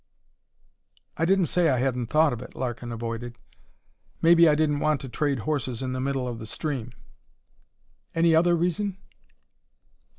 "I 1.15 1.25
didn't 1.25 1.45
say 1.45 1.69
I 1.69 1.77
hadn't 1.77 2.07
thought 2.07 2.33
of 2.33 2.41
it," 2.41 2.55
Larkin 2.55 2.91
avoided. 2.91 3.37
"Maybe 4.19 4.49
I 4.49 4.55
didn't 4.55 4.79
want 4.79 4.99
to 5.01 5.09
trade 5.09 5.37
horses 5.41 5.83
in 5.83 5.93
the 5.93 6.01
middle 6.01 6.27
of 6.27 6.39
the 6.39 6.47
stream." 6.47 6.93
"Any 8.15 8.33
other 8.33 8.55
reason?" 8.55 8.97